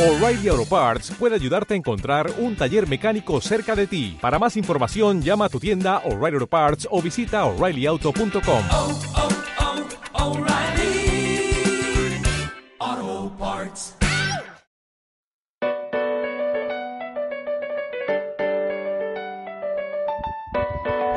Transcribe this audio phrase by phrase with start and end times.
[0.00, 4.16] O'Reilly Auto Parts puede ayudarte a encontrar un taller mecánico cerca de ti.
[4.18, 8.64] Para más información, llama a tu tienda O'Reilly Auto Parts o visita oreillyauto.com.
[8.70, 8.98] oh,
[10.14, 11.52] oh, O'Reilly
[12.78, 13.94] Auto Parts.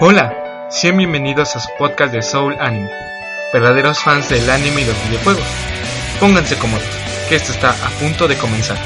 [0.02, 2.92] Hola, sean bienvenidos a su podcast de Soul Anime,
[3.54, 5.48] verdaderos fans del anime y los videojuegos.
[6.20, 6.84] Pónganse cómodos,
[7.36, 8.78] esto está a punto de comenzar.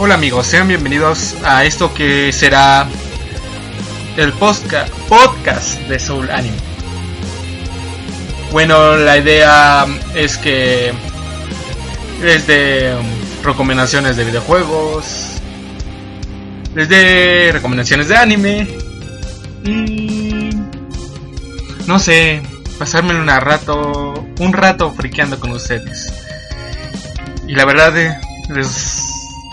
[0.00, 2.86] Hola amigos, sean bienvenidos a esto que será
[4.16, 6.56] el podcast de Soul Anime.
[8.52, 10.92] Bueno, la idea es que
[12.22, 15.40] les dé um, recomendaciones de videojuegos,
[16.76, 18.68] les dé recomendaciones de anime
[19.64, 20.50] y
[21.88, 22.40] no sé,
[22.78, 26.14] pasarme un rato, un rato friqueando con ustedes.
[27.48, 28.16] Y la verdad eh,
[28.50, 29.07] les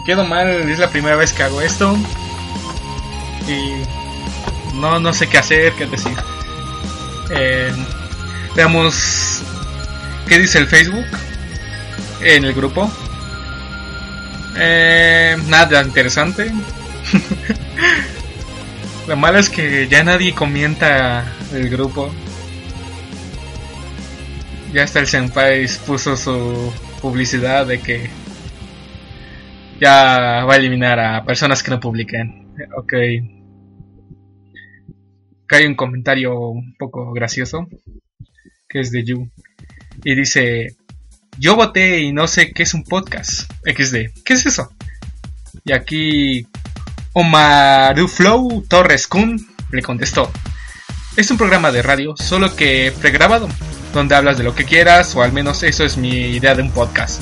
[0.05, 1.97] quedo mal, es la primera vez que hago esto.
[3.47, 6.15] Y no, no sé qué hacer, qué decir.
[7.31, 7.71] Eh,
[8.55, 9.41] veamos
[10.27, 11.05] qué dice el Facebook
[12.21, 12.89] en el grupo.
[14.57, 16.51] Eh, nada interesante.
[19.07, 22.11] Lo malo es que ya nadie comenta el grupo.
[24.71, 28.09] Ya hasta el senpai puso su publicidad de que
[29.79, 32.43] ya va a eliminar a personas que no publiquen.
[32.77, 32.93] Ok.
[35.44, 37.67] Acá hay un comentario un poco gracioso.
[38.67, 39.29] Que es de Yu.
[40.03, 40.75] Y dice.
[41.38, 43.51] Yo voté y no sé qué es un podcast.
[43.66, 44.23] XD.
[44.23, 44.72] ¿Qué es eso?
[45.66, 46.47] Y aquí.
[47.13, 49.38] Omaru Flow Torres Kun
[49.71, 50.31] le contestó.
[51.16, 53.47] Es un programa de radio, solo que pregrabado.
[53.94, 56.71] Donde hablas de lo que quieras, o al menos eso es mi idea de un
[56.71, 57.21] podcast.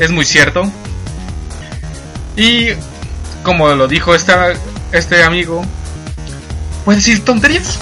[0.00, 0.72] Es muy cierto,
[2.38, 2.68] y
[3.42, 4.52] como lo dijo esta,
[4.92, 5.64] este amigo,
[6.84, 7.78] ¿puedes decir tonterías?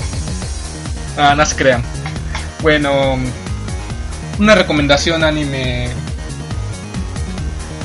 [1.18, 1.82] Ah, no se crean.
[2.62, 3.18] Bueno,
[4.38, 5.90] una recomendación anime.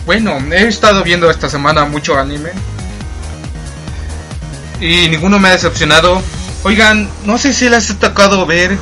[0.05, 2.51] Bueno, he estado viendo esta semana mucho anime.
[4.79, 6.21] Y ninguno me ha decepcionado.
[6.63, 8.77] Oigan, no sé si les ha tocado ver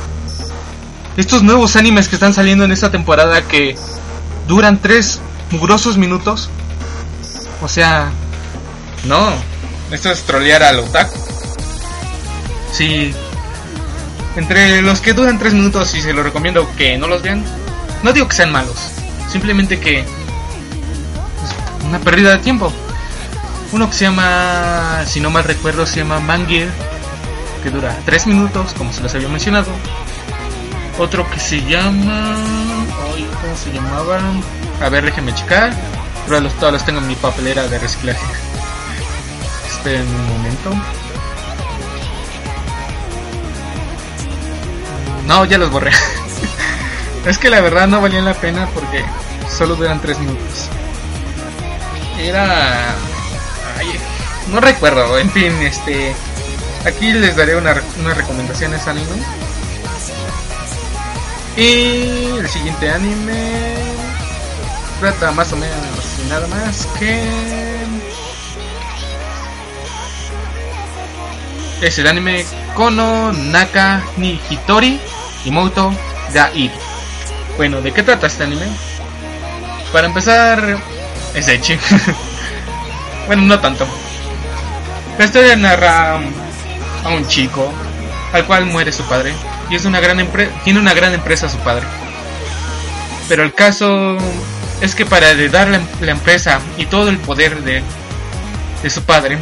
[1.16, 3.76] estos nuevos animes que están saliendo en esta temporada que
[4.46, 5.20] duran tres
[5.50, 6.50] mugrosos minutos.
[7.62, 8.10] O sea,
[9.04, 9.32] no,
[9.90, 11.18] esto es trolear al otaku.
[12.72, 13.14] Sí,
[14.36, 17.44] entre los que duran 3 minutos y se los recomiendo que no los vean,
[18.02, 18.76] no digo que sean malos,
[19.30, 20.06] simplemente que es
[21.84, 22.72] una pérdida de tiempo.
[23.72, 26.68] Uno que se llama, si no mal recuerdo, se llama Mangir,
[27.62, 29.70] que dura 3 minutos, como se los había mencionado.
[30.98, 32.36] Otro que se llama,
[33.14, 34.20] ay, ¿cómo se llamaba?
[34.82, 35.72] A ver, déjenme checar.
[36.30, 38.24] Pero los, todos los tengo en mi papelera de reciclaje.
[39.68, 40.72] Esperen un momento.
[45.26, 45.90] No, ya los borré.
[47.26, 49.04] es que la verdad no valían la pena porque
[49.50, 50.68] solo duran 3 minutos.
[52.20, 52.94] Era...
[54.52, 56.14] No recuerdo, en fin, este...
[56.86, 59.20] Aquí les daré una, unas recomendaciones anime.
[61.56, 63.74] Y el siguiente anime
[65.00, 65.99] trata más o menos
[66.30, 67.20] nada más que
[71.82, 75.00] es el anime Kono Naka ni Hitori
[75.44, 75.92] Imoto
[76.32, 76.50] ga.
[77.56, 78.66] Bueno, ¿de qué trata este anime?
[79.92, 80.78] Para empezar,
[81.34, 81.76] es Echi.
[83.26, 83.86] bueno, no tanto.
[85.18, 86.20] La historia narra
[87.04, 87.72] a un chico
[88.32, 89.34] al cual muere su padre
[89.68, 91.84] y es una gran empre- tiene una gran empresa su padre.
[93.28, 94.16] Pero el caso
[94.80, 97.82] es que para heredar la, empresa y todo el poder de,
[98.82, 99.38] de su padre,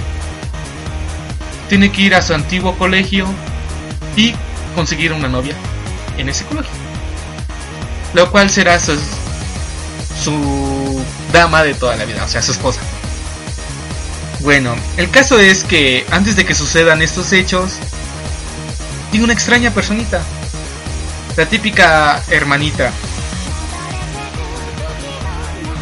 [1.68, 3.26] tiene que ir a su antiguo colegio
[4.16, 4.34] y
[4.74, 5.54] conseguir una novia
[6.16, 6.72] en ese colegio.
[8.14, 8.98] Lo cual será su,
[10.22, 12.80] su dama de toda la vida, o sea, su esposa.
[14.40, 17.78] Bueno, el caso es que antes de que sucedan estos hechos,
[19.10, 20.22] tiene una extraña personita.
[21.36, 22.92] La típica hermanita.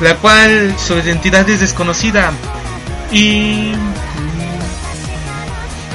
[0.01, 2.33] La cual su identidad es desconocida.
[3.11, 3.73] Y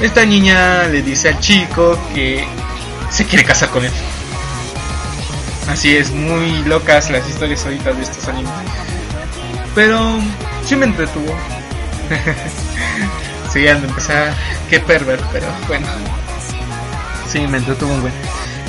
[0.00, 2.44] esta niña le dice al chico que
[3.10, 3.92] se quiere casar con él.
[5.68, 8.52] Así es, muy locas las historias ahorita de estos animes.
[9.74, 10.18] Pero
[10.66, 11.34] sí me entretuvo.
[13.52, 14.34] sí, ando empezar.
[14.68, 15.86] Qué pervert, pero bueno.
[17.28, 18.12] Sí, me entretuvo un buen.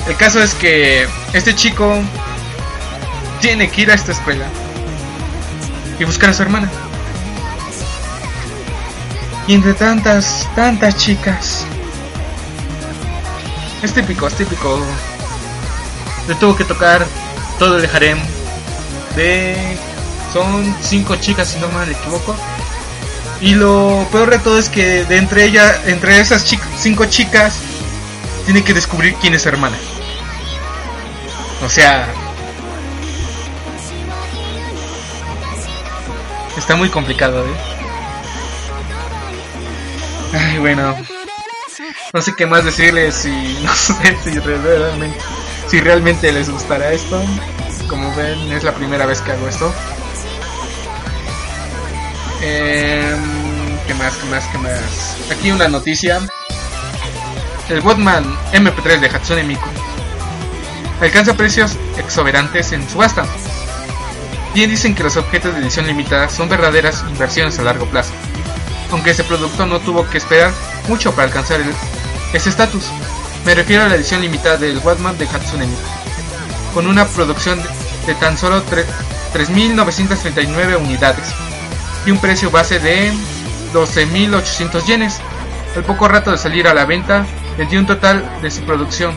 [0.08, 2.02] El caso es que este chico
[3.42, 4.46] tiene que ir a esta escuela
[6.00, 6.70] y buscar a su hermana.
[9.48, 11.66] Y entre tantas, tantas chicas.
[13.82, 14.80] Es típico, es típico.
[16.28, 17.06] Le tuvo que tocar
[17.60, 18.18] todo el harem
[19.16, 19.78] de...
[20.32, 22.36] Son cinco chicas si no me equivoco.
[23.42, 26.46] Y lo peor de todo es que de entre ella, entre esas
[26.80, 27.56] cinco chicas,
[28.46, 29.78] tiene que descubrir quién es su hermana.
[31.64, 32.08] O sea,
[36.64, 37.56] está muy complicado, ¿eh?
[40.32, 40.96] Ay, bueno.
[42.14, 45.18] No sé qué más decirles si no sé si realmente
[45.68, 47.22] si realmente les gustará esto.
[47.90, 49.74] Como ven, es la primera vez que hago esto.
[52.42, 53.14] Eh,
[53.86, 54.16] ¿Qué más?
[54.16, 54.48] ¿Qué más?
[54.48, 55.18] ¿Qué más?
[55.32, 56.22] Aquí una noticia.
[57.68, 58.24] El Botman
[58.54, 59.70] MP3 de Hatsune Miku
[61.02, 63.26] alcanza precios exuberantes en subasta.
[64.54, 68.14] Bien dicen que los objetos de edición limitada son verdaderas inversiones a largo plazo,
[68.92, 70.52] aunque ese producto no tuvo que esperar
[70.88, 71.60] mucho para alcanzar
[72.34, 72.86] ese estatus.
[73.46, 75.68] Me refiero a la edición limitada del Batman de Hatsune
[76.74, 77.60] con una producción
[78.06, 78.64] de tan solo
[79.34, 81.26] 3.939 unidades
[82.06, 83.12] y un precio base de
[83.74, 85.20] 12.800 yenes.
[85.76, 87.26] Al poco rato de salir a la venta,
[87.58, 89.16] vendió un total de su producción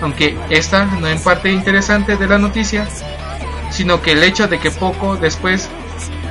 [0.00, 2.86] aunque esta no es parte interesante de la noticia,
[3.78, 5.70] sino que el hecho de que poco después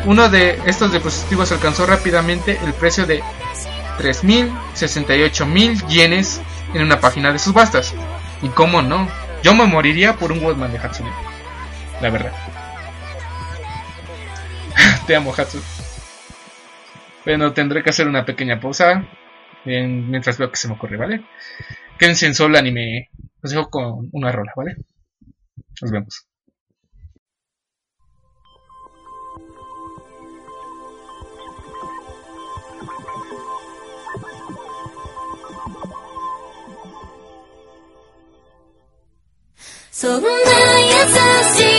[0.04, 3.22] uno de estos dispositivos alcanzó rápidamente el precio de
[4.00, 6.42] 3.068.000 yenes
[6.74, 7.96] en una página de subastas.
[8.42, 9.08] Y cómo no,
[9.44, 11.10] yo me moriría por un Walkman de Hatsune.
[12.02, 12.34] La verdad.
[15.08, 15.64] Te amo, Hatsune.
[17.24, 19.08] Bueno, tendré que hacer una pequeña pausa
[19.64, 21.24] mientras veo que se me ocurre, ¿vale?
[21.98, 23.10] Quédense en solo anime
[23.42, 24.76] los dejo con una rola, ¿vale?
[25.82, 26.27] Nos vemos.
[40.00, 40.36] そんな優
[41.56, 41.77] しい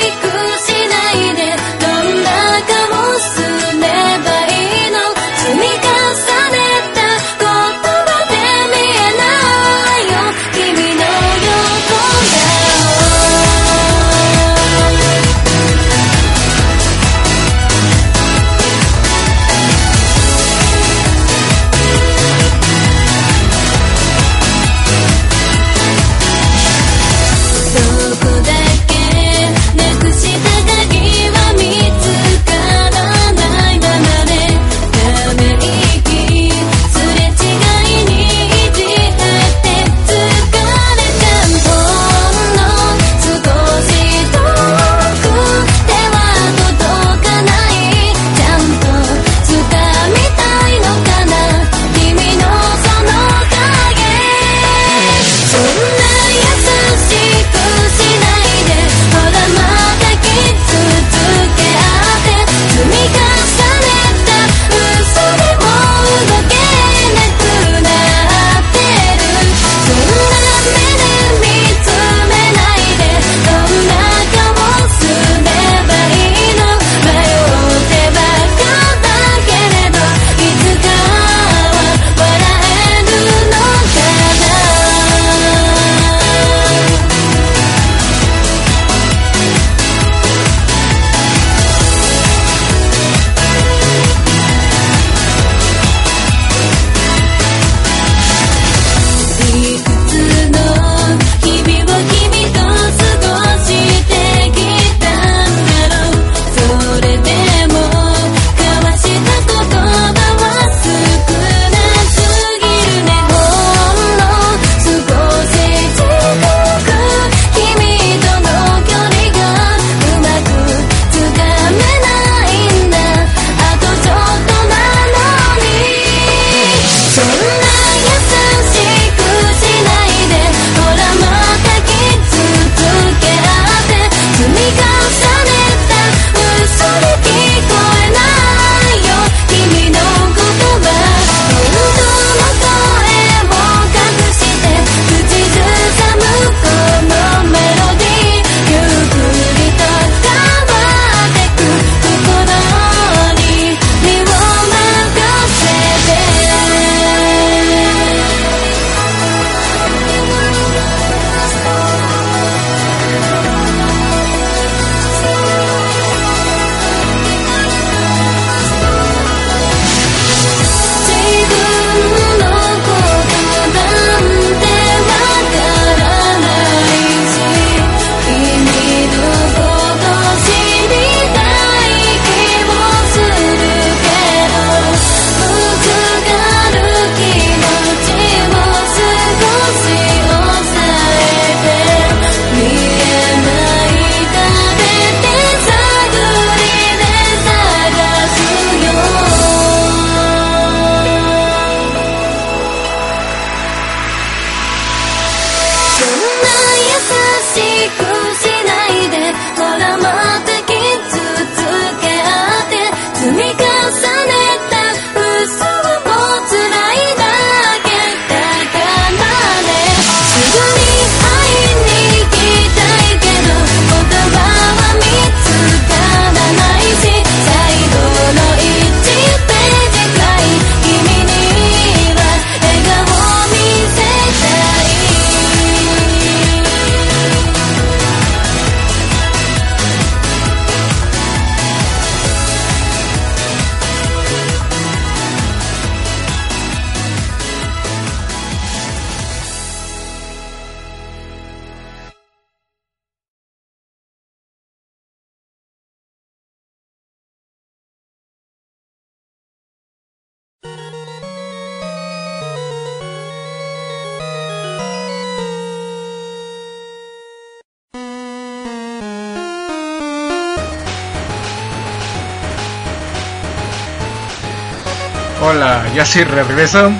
[275.98, 276.92] ya sí regreso.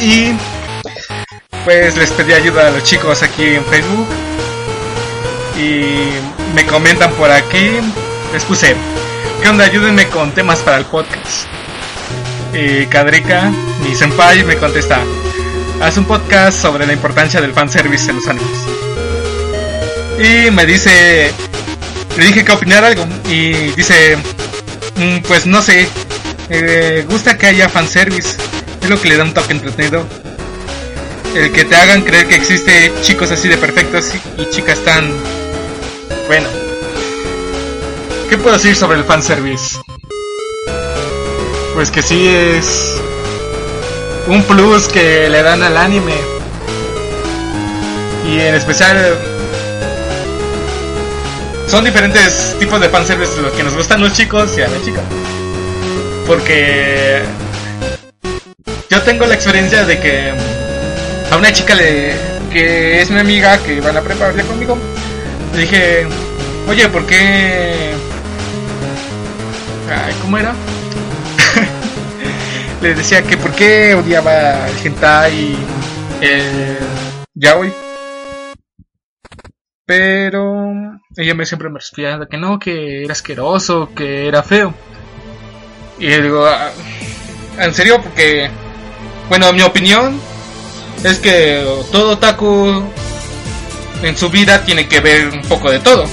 [0.00, 0.32] Y
[1.66, 4.06] pues les pedí ayuda a los chicos aquí en Facebook.
[5.58, 6.08] Y
[6.54, 7.68] me comentan por aquí.
[8.32, 8.74] Les puse,
[9.42, 9.64] ¿qué onda?
[9.66, 11.48] Ayúdenme con temas para el podcast.
[12.54, 13.52] Y Kadrika,
[13.86, 15.00] mi senpai, me contesta,
[15.82, 18.58] haz un podcast sobre la importancia del fanservice en los animes.
[20.18, 21.30] Y me dice,
[22.16, 23.06] le dije que opinar algo.
[23.28, 24.16] Y dice,
[24.96, 25.86] "Mm, pues no sé,
[26.50, 28.36] eh, gusta que haya fanservice.
[28.82, 30.04] Es lo que le da un toque entretenido.
[31.34, 35.12] El que te hagan creer que existe chicos así de perfectos y, chicas tan...
[36.26, 36.48] Bueno.
[38.28, 39.78] ¿Qué puedo decir sobre el fanservice?
[41.74, 42.94] Pues que sí es
[44.26, 46.16] un plus que le dan al anime.
[48.26, 49.16] Y en especial
[51.66, 55.04] son diferentes tipos de fanservice los que nos gustan los chicos y a las chicas.
[56.28, 57.22] Porque
[58.90, 60.32] yo tengo la experiencia de que
[61.32, 62.12] a una chica le
[62.52, 64.78] que es mi amiga que va a la preparatoria conmigo
[65.54, 66.06] le dije,
[66.68, 67.94] "Oye, ¿por qué
[69.90, 70.54] Ay, ¿cómo era?
[72.82, 75.56] le decía que por qué odiaba el hentai
[76.20, 76.76] el
[77.34, 77.72] yaoi.
[79.86, 80.72] Pero
[81.16, 84.74] ella me siempre me respondía que no, que era asqueroso, que era feo.
[85.98, 86.70] Y digo, "Ah,
[87.58, 88.50] en serio, porque,
[89.28, 90.20] bueno, mi opinión
[91.04, 92.84] es que todo otaku
[94.02, 96.04] en su vida tiene que ver un poco de todo.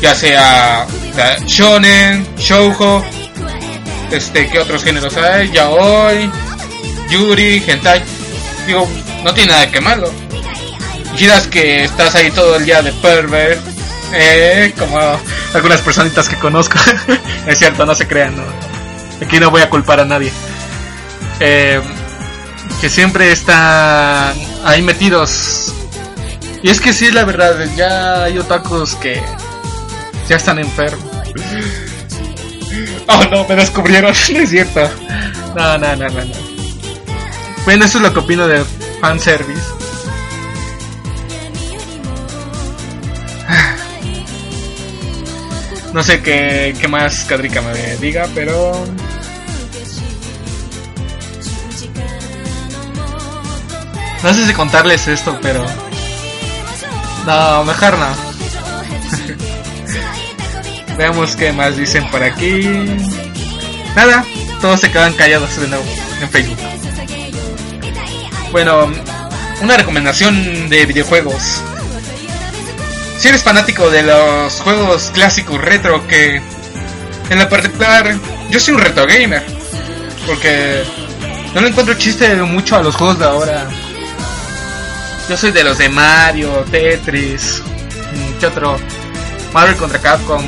[0.00, 0.86] Ya sea
[1.46, 3.04] shonen, shoujo,
[4.10, 5.50] este, ¿qué otros géneros hay?
[5.50, 6.30] Yaoi,
[7.10, 8.02] yuri, hentai.
[8.66, 8.88] Digo,
[9.22, 10.10] no tiene nada que malo.
[11.16, 13.60] Giras que estás ahí todo el día de pervert,
[14.12, 14.98] eh, como
[15.52, 16.78] algunas personitas que conozco.
[17.46, 18.73] es cierto, no se crean, no.
[19.22, 20.32] Aquí no voy a culpar a nadie.
[21.40, 21.80] Eh,
[22.80, 25.72] que siempre están ahí metidos.
[26.62, 29.22] Y es que sí, la verdad, ya hay otakus que
[30.28, 31.04] ya están enfermos.
[33.06, 34.88] Oh no, me descubrieron, no es cierto.
[35.54, 36.34] No, no, no, no, no.
[37.64, 38.64] Bueno, eso es lo que opino de
[39.00, 39.73] fanservice.
[45.94, 48.84] No sé qué, qué más Kadrika me diga, pero
[54.20, 55.64] no sé si contarles esto, pero
[57.24, 58.08] no, mejor no.
[60.98, 62.68] Veamos qué más dicen por aquí.
[63.94, 64.24] Nada,
[64.60, 65.84] todos se quedan callados de nuevo
[66.20, 66.58] en Facebook.
[68.50, 68.90] Bueno,
[69.62, 71.62] una recomendación de videojuegos.
[73.24, 76.42] Si eres fanático de los juegos clásicos retro que
[77.30, 78.14] en la particular
[78.50, 79.42] yo soy un retro gamer
[80.26, 80.82] porque
[81.54, 83.66] no le encuentro chiste mucho a los juegos de ahora.
[85.26, 87.62] Yo soy de los de Mario, Tetris,
[88.38, 88.76] ¿qué otro?
[89.54, 90.44] Marvel contra Capcom.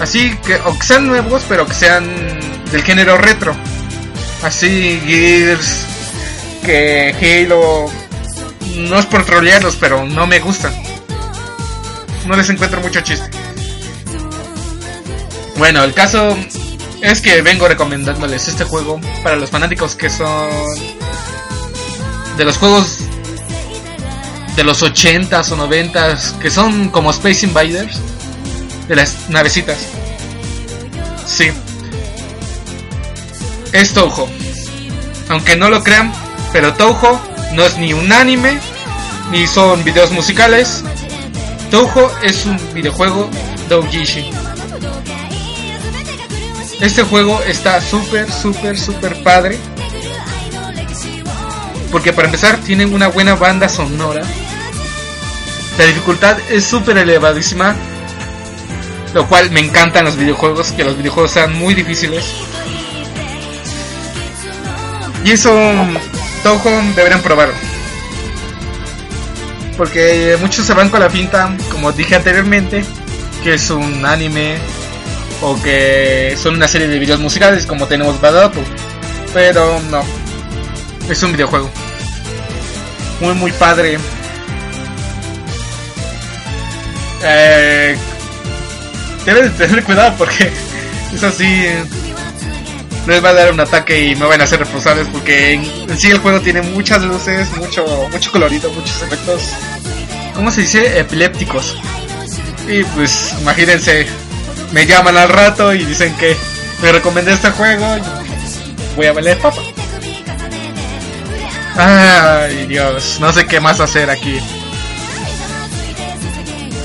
[0.00, 2.04] Así que, o que sean nuevos, pero que sean
[2.70, 3.56] del género retro.
[4.42, 5.86] Así, Gears,
[6.62, 7.14] que
[7.46, 7.86] Halo.
[8.76, 10.89] No es por trolearlos, pero no me gustan.
[12.26, 13.28] No les encuentro mucho chiste.
[15.56, 16.36] Bueno, el caso
[17.02, 20.50] es que vengo recomendándoles este juego para los fanáticos que son
[22.36, 22.98] de los juegos
[24.56, 28.00] de los 80s o 90s que son como Space Invaders
[28.88, 29.78] de las navecitas.
[31.26, 31.50] Sí.
[33.72, 34.28] Es Touhou.
[35.28, 36.12] Aunque no lo crean,
[36.52, 37.18] pero Touhou
[37.52, 38.58] no es ni un anime
[39.30, 40.82] ni son videos musicales.
[41.70, 43.30] Touhou es un videojuego
[43.68, 44.30] doujinshi.
[46.80, 49.56] Este juego está súper, súper, súper padre.
[51.92, 54.22] Porque para empezar tiene una buena banda sonora.
[55.78, 57.76] La dificultad es súper elevadísima.
[59.14, 62.24] Lo cual me encantan los videojuegos, que los videojuegos sean muy difíciles.
[65.24, 65.52] Y eso
[66.42, 67.69] Touhou deberían probarlo.
[69.80, 72.84] Porque muchos se van con la finta, como dije anteriormente,
[73.42, 74.58] que es un anime
[75.40, 78.60] o que son una serie de videos musicales como tenemos Badato.
[79.32, 80.02] Pero no,
[81.08, 81.70] es un videojuego.
[83.22, 83.96] Muy, muy padre.
[87.24, 87.96] Eh,
[89.24, 90.52] deben de tener cuidado porque
[91.14, 91.68] es así
[93.10, 96.10] les va a dar un ataque y me van a hacer responsables porque en sí
[96.10, 99.50] el juego tiene muchas luces, mucho, mucho colorido, muchos efectos,
[100.34, 100.98] ¿cómo se dice?
[100.98, 101.76] Epilépticos.
[102.68, 104.06] Y pues imagínense,
[104.72, 106.36] me llaman al rato y dicen que
[106.82, 109.60] me recomendé este juego y voy a valer papa.
[111.76, 114.38] Ay Dios, no sé qué más hacer aquí.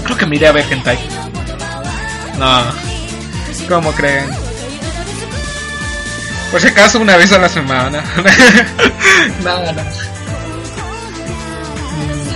[0.04, 0.98] Creo que me iré a ver hentai.
[2.40, 2.64] No,
[3.70, 4.45] ¿cómo creen?
[6.56, 8.02] Por si acaso, una vez a la semana.
[9.44, 9.82] Nada, no,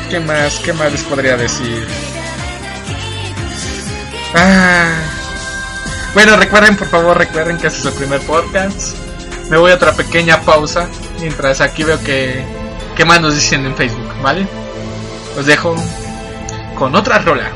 [0.10, 0.60] ¿Qué más?
[0.60, 1.88] ¿Qué más les podría decir?
[4.36, 4.92] Ah.
[6.14, 8.98] Bueno, recuerden, por favor, recuerden que este es el primer podcast.
[9.50, 10.90] Me voy a otra pequeña pausa
[11.22, 12.44] mientras aquí veo que,
[12.98, 14.46] que más nos dicen en Facebook, ¿vale?
[15.38, 15.78] Los dejo
[16.78, 17.50] con otra rola.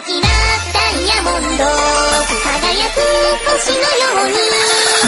[0.00, 0.28] きな
[0.72, 1.64] ダイヤモンド。
[1.64, 3.00] 輝く
[3.46, 5.07] 星のように。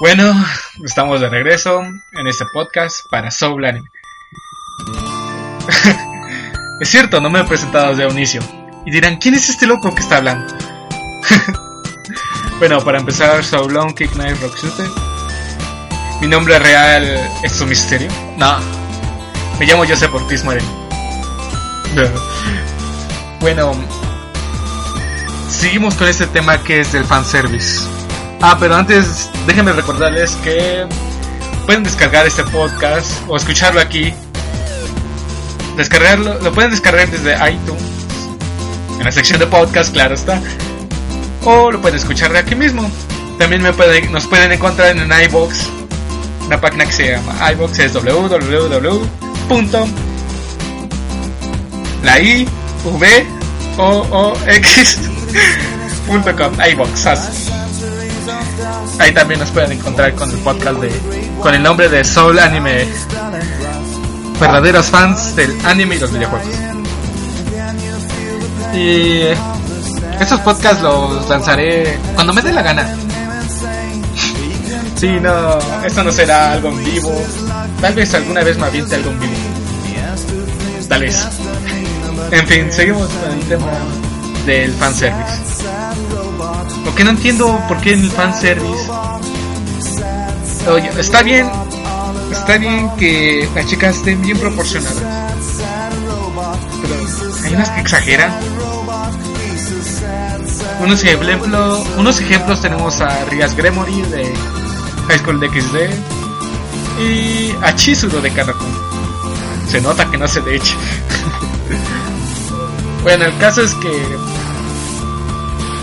[0.00, 0.34] Bueno,
[0.84, 3.88] estamos de regreso en este podcast para Soul Anime.
[6.80, 8.42] es cierto, no me he presentado desde un inicio.
[8.84, 10.52] Y dirán, ¿quién es este loco que está hablando?
[12.58, 14.88] bueno, para empezar, Soul Long Kick Knife Rock Shooter.
[16.20, 17.04] Mi nombre real
[17.44, 18.08] es un misterio.
[18.36, 18.58] No,
[19.60, 20.88] me llamo Joseph Ortiz Moreno.
[23.40, 23.72] bueno,
[25.48, 28.03] seguimos con este tema que es del fanservice.
[28.40, 30.86] Ah, pero antes déjenme recordarles que
[31.66, 34.12] pueden descargar este podcast o escucharlo aquí.
[35.76, 37.82] Descargarlo, lo pueden descargar desde iTunes,
[38.98, 40.40] en la sección de podcast, claro está.
[41.44, 42.88] O lo pueden escuchar de aquí mismo.
[43.38, 43.72] También me
[44.10, 45.68] nos pueden encontrar en iBox,
[46.46, 49.08] una página que se llama iBox, es www.
[52.02, 52.46] La I
[52.84, 53.26] V
[53.78, 54.98] O O X
[56.06, 57.06] punto com iBox.
[57.06, 57.63] así.
[58.98, 60.90] Ahí también nos pueden encontrar con el podcast de
[61.40, 62.86] con el nombre de Soul Anime.
[64.40, 66.54] Verdaderos fans del anime y los videojuegos.
[68.74, 69.20] Y
[70.20, 72.96] estos podcasts los lanzaré cuando me dé la gana.
[74.96, 77.12] Sí, no, esto no será algo en vivo.
[77.80, 79.34] Tal vez alguna vez me aviente algo en vivo.
[80.88, 81.26] Tal vez.
[82.30, 83.72] En fin, seguimos con el tema
[84.46, 85.64] del fanservice.
[86.84, 88.90] Lo que no entiendo por qué en el fanservice.
[90.68, 91.50] Oye, está bien.
[92.30, 95.02] Está bien que las chicas estén bien proporcionadas.
[96.82, 96.94] Pero
[97.44, 98.32] hay unas que exageran.
[100.80, 104.34] Unos ejemplos, unos ejemplos tenemos a Rias Gremory de
[105.08, 105.90] High School DxD
[107.00, 108.66] y a Chizuru de Kanako.
[109.68, 110.76] Se nota que no se de hecho.
[113.02, 114.33] bueno, el caso es que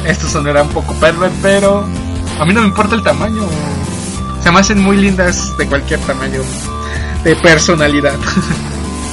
[0.06, 1.86] esto sonará un poco pervert, pero
[2.40, 3.48] a mí no me importa el tamaño.
[4.44, 6.42] Se me hacen muy lindas de cualquier tamaño
[7.24, 8.16] de personalidad.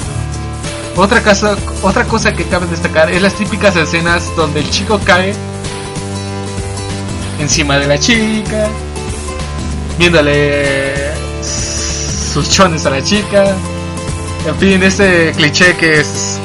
[0.97, 5.35] otra cosa, otra cosa que cabe destacar es las típicas escenas donde el chico cae
[7.39, 8.69] encima de la chica,
[9.99, 11.13] viéndole
[12.33, 13.45] sus chones a la chica.
[14.47, 16.39] En fin, este cliché que es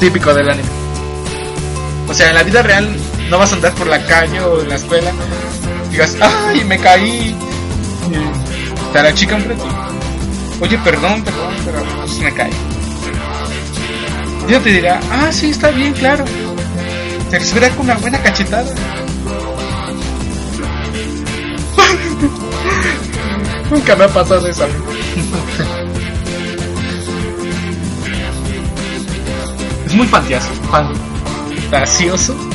[0.00, 0.68] típico del anime.
[2.08, 2.88] O sea, en la vida real
[3.30, 5.12] no vas a andar por la calle o en la escuela
[5.90, 7.32] digas, ¡ay, me caí!
[8.86, 9.64] Está la chica enfrente.
[10.60, 12.50] Oye, perdón, perdón, pero pues me caí.
[14.48, 16.24] Ella te dirá, ah, sí, está bien, claro.
[17.30, 18.64] Te recibirá con una buena cachetada.
[23.70, 24.66] Nunca me ha pasado eso.
[29.86, 32.49] es muy fantasioso, fantasioso.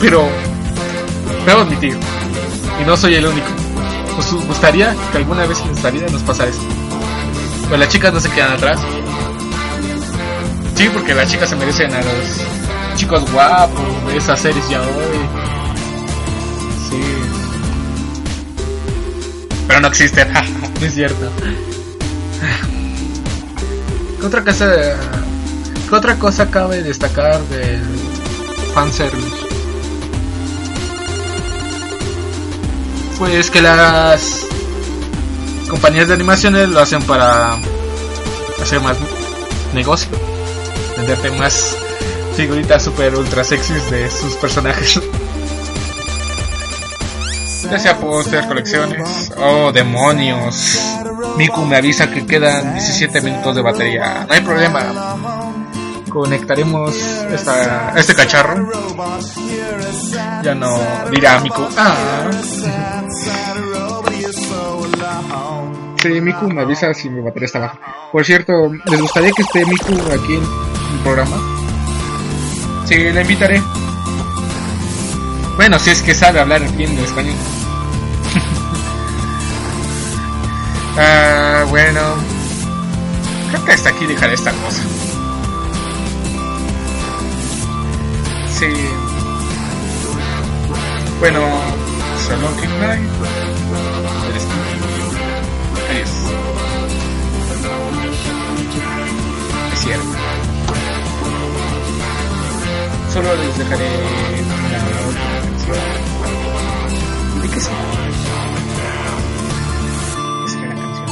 [0.00, 0.28] Pero
[1.46, 1.96] debo admitir,
[2.80, 3.46] y no soy el único.
[4.16, 6.60] Nos gustaría que alguna vez en nuestra vida nos pasara eso.
[7.68, 8.80] Pues las chicas no se quedan atrás.
[10.74, 14.88] Sí, porque las chicas se merecen a los chicos guapos de esas series ya hoy.
[16.88, 17.00] Sí.
[19.68, 20.28] Pero no existen,
[20.80, 21.30] es cierto.
[24.20, 24.66] ¿Qué otra cosa,
[25.88, 27.82] qué otra cosa cabe destacar del
[28.74, 29.49] fanservice?
[33.20, 34.46] Pues que las
[35.68, 37.58] compañías de animaciones lo hacen para
[38.62, 38.96] hacer más
[39.74, 40.08] negocio,
[40.96, 41.76] venderte más
[42.34, 45.02] figuritas super ultra sexys de sus personajes.
[47.70, 49.30] Ya sea póster, colecciones.
[49.36, 50.80] Oh, demonios.
[51.36, 54.24] Miku me avisa que quedan 17 minutos de batería.
[54.26, 55.16] No hay problema.
[56.08, 58.66] Conectaremos esta, este cacharro.
[60.42, 60.80] Ya no
[61.10, 61.68] dirá Miku.
[61.76, 61.94] Ah.
[66.02, 67.78] Sí, Miku me avisa si mi batería está baja.
[68.10, 71.36] Por cierto, ¿les gustaría que esté Miku aquí en el programa?
[72.86, 73.62] Sí, la invitaré.
[75.56, 77.34] Bueno, si es que sabe hablar bien en español.
[80.96, 82.00] ah, bueno.
[83.50, 84.82] Creo que hasta aquí dejaré esta cosa.
[88.58, 88.72] Sí.
[91.20, 91.40] Bueno,
[92.26, 92.66] solo que
[103.12, 103.88] Solo les dejaré
[105.08, 105.76] una canción.
[107.42, 107.98] ¿De qué se trata?
[110.60, 111.08] La canción.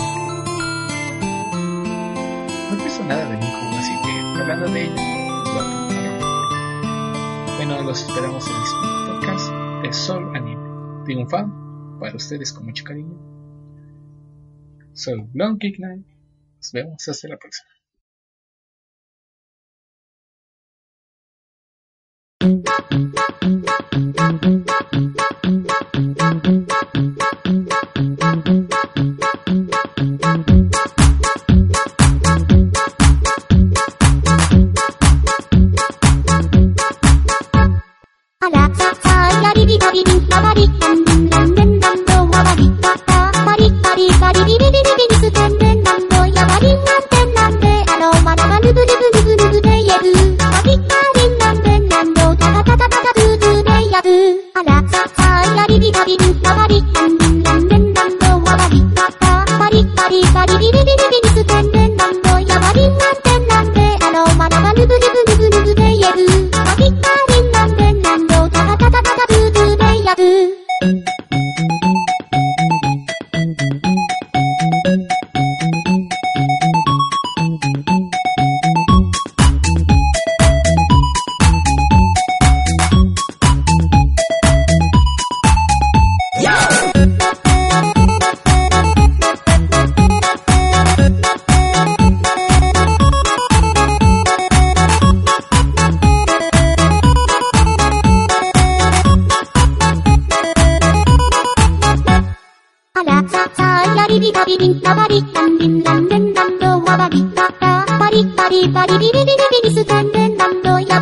[2.71, 4.83] No pienso nada de Nico, así que hablando de
[7.57, 8.63] Bueno, los esperamos en el
[9.11, 9.51] podcast
[9.83, 10.63] de Sol Anime.
[10.63, 13.19] Tengo un Triunfado para ustedes con mucho cariño.
[14.93, 16.07] Soy Long Kick Night.
[16.59, 17.78] Nos vemos hasta la próxima.
[22.41, 22.47] あ
[38.53, 40.79] ら、さ、さ、やりびたびびん、ばばり、ん、
[41.29, 41.68] た、ん、
[53.99, 54.09] らず、
[54.55, 57.28] あら、さ、あやりびたびん、まわり、なん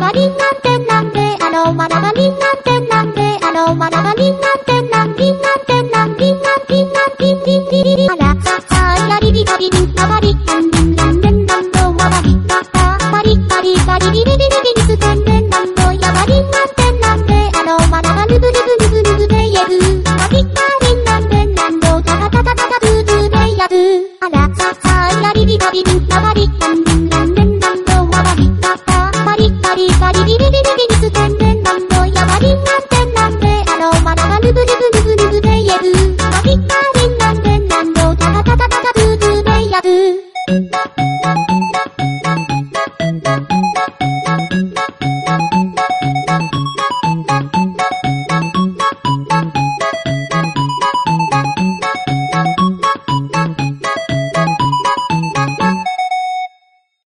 [0.07, 10.33] マリンなんてなんであのマナマリなんてなんであのマナマんンなんてなんリなんてなんリんなんリんなんリンリンリリリあらささやりびたりんなまり。
[10.45, 10.76] なん